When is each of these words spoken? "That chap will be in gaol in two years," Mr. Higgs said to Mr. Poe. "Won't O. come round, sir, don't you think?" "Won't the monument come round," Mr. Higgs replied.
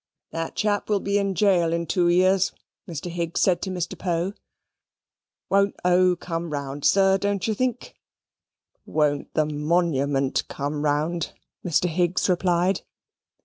"That 0.31 0.55
chap 0.55 0.89
will 0.89 0.99
be 0.99 1.19
in 1.19 1.35
gaol 1.35 1.71
in 1.73 1.85
two 1.85 2.07
years," 2.07 2.53
Mr. 2.89 3.07
Higgs 3.11 3.39
said 3.39 3.61
to 3.61 3.69
Mr. 3.69 3.95
Poe. 3.95 4.33
"Won't 5.47 5.75
O. 5.85 6.15
come 6.15 6.49
round, 6.49 6.83
sir, 6.85 7.19
don't 7.19 7.47
you 7.47 7.53
think?" 7.53 7.95
"Won't 8.87 9.31
the 9.35 9.45
monument 9.45 10.47
come 10.47 10.83
round," 10.83 11.33
Mr. 11.63 11.87
Higgs 11.87 12.27
replied. 12.29 12.81